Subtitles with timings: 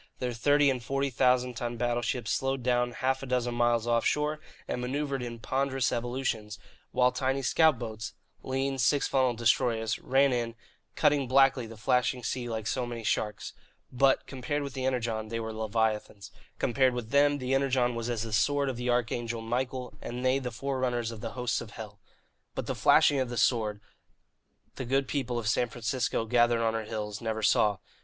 [0.17, 4.81] Their thirty and forty thousand ton battleships slowed down half a dozen miles offshore and
[4.81, 6.57] manoeuvred in ponderous evolutions,
[6.91, 10.55] while tiny scout boats (lean, six funnelled destroyers) ran in,
[10.95, 13.53] cutting blackly the flashing sea like so many sharks.
[13.91, 16.31] But, compared with the Energon, they were leviathans.
[16.57, 20.25] Compared with them, the Energon was as the sword of the arch angel Michael, and
[20.25, 21.99] they the forerunners of the hosts of hell.
[22.55, 23.79] But the flashing of the sword,
[24.77, 27.77] the good people of San Francisco, gathered on her hills, never saw.